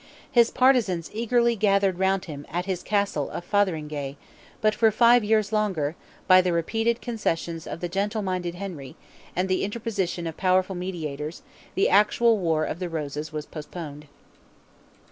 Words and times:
His 0.31 0.49
partizans 0.49 1.11
eagerly 1.13 1.55
gathered 1.55 1.99
round 1.99 2.25
him 2.25 2.43
at 2.49 2.65
his 2.65 2.81
castle 2.81 3.29
of 3.29 3.45
Fotheringay, 3.45 4.17
but 4.59 4.73
for 4.73 4.89
five 4.89 5.23
years 5.23 5.51
longer, 5.53 5.95
by 6.25 6.41
the 6.41 6.51
repeated 6.51 7.01
concessions 7.01 7.67
of 7.67 7.81
the 7.81 7.87
gentle 7.87 8.23
minded 8.23 8.55
Henry, 8.55 8.95
and 9.35 9.47
the 9.47 9.63
interposition 9.63 10.25
of 10.25 10.35
powerful 10.37 10.73
mediators, 10.75 11.43
the 11.75 11.87
actual 11.87 12.39
war 12.39 12.65
of 12.65 12.79
the 12.79 12.89
roses 12.89 13.31
was 13.31 13.45
postponed. 13.45 14.07